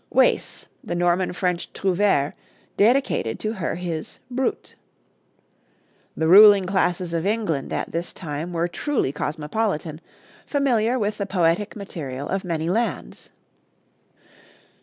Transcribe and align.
Wace, 0.09 0.65
the 0.83 0.95
Norman 0.95 1.31
French 1.31 1.71
trouvere, 1.73 2.33
dedicated 2.75 3.37
to 3.41 3.53
her 3.53 3.75
his 3.75 4.17
'Brut.' 4.31 4.73
The 6.17 6.27
ruling 6.27 6.65
classes 6.65 7.13
of 7.13 7.23
England 7.27 7.71
at 7.71 7.91
this 7.91 8.11
time 8.11 8.51
were 8.51 8.67
truly 8.67 9.11
cosmopolitan, 9.11 10.01
familiar 10.47 10.97
with 10.97 11.19
the 11.19 11.27
poetic 11.27 11.75
material 11.75 12.27
of 12.29 12.43
many 12.43 12.67
lands. 12.67 13.29